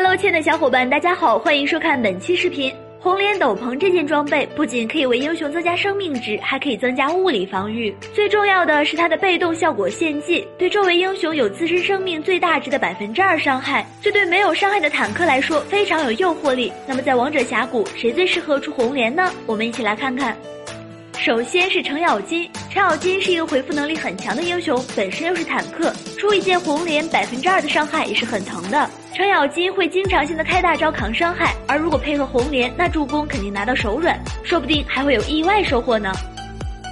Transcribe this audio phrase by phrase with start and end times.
[0.00, 2.72] Hello，亲爱的小伙伴，大家好，欢迎收看本期视频。
[3.00, 7.92] 红莲斗篷这件装备不仅可以为英雄增加生命值，还可以增加物理防御。
[8.14, 16.72] 最重要的是它的被动效果献祭，对周围英雄有自身生命最大值的百分之二伤害，这对没有伤害的坦克来说非常有诱惑力。
[16.86, 19.28] 那么在王者峡谷，谁最适合出红莲呢？
[19.46, 20.36] 我们一起来看看。
[21.18, 28.88] 首先是程咬金，程咬金是一个回复能力很强的英雄，本身又是坦克，出一件红莲百分之二的伤害也是很疼的。
[29.14, 36.12] 程咬金会经常性的开大招扛伤害，而如果配合红莲，那助攻肯定拿到手软，说不定还会有意外收获呢。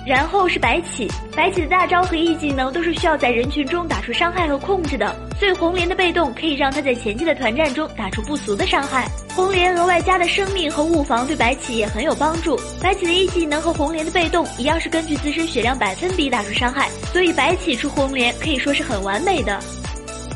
[0.07, 9.09] 然后是白起，白起的大招和 E 技能都是需要在人群中打出伤害和控制的，所以红莲的被动可以让他在前期的团战中打出不俗的伤害。
[9.35, 12.59] 红莲额外加的生命和物防对白起也很有帮助。
[12.81, 19.61] 白起的 E 技能和红莲的被动一样是根据自身血量百分比打出伤害，所以白起出红莲可以说是很完美的。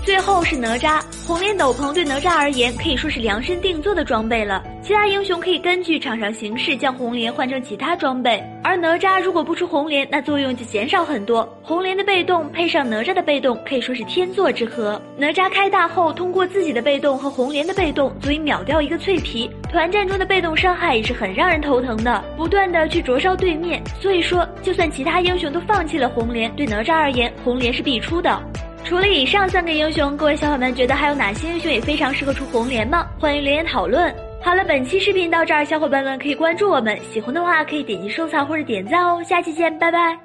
[0.03, 4.63] 最后是哪吒，红莲斗篷对哪吒而言可以说是量身定做的装备了。
[4.83, 11.47] 其他英雄可以根据场上形势将红莲换成其他装备，而哪吒如果不出红莲，那作用就减少很多。
[11.63, 15.01] 红莲的被动配上哪吒的被动，可以说是天作之合。
[15.19, 19.51] 哪吒开大后，通过自己的被动和红莲的被动，足以秒掉一个脆皮。
[19.71, 23.83] 团战中的被动伤害也是很让人头疼的，不断的去灼烧对面。
[24.01, 28.43] 所以说，就算其他英雄都放弃了红莲，对哪吒而言，红莲是必出的。
[28.91, 33.07] 除了以上三个英雄，各位小伙伴觉得还有哪些英雄也非常适合出红莲吗？
[33.21, 34.13] 欢迎留言讨论。
[34.43, 39.23] 好了，本期视频到这儿，小伙伴们可以关注我们，喜欢的话可以点击收藏或者点赞哦。
[39.23, 40.19] 下期见，拜拜。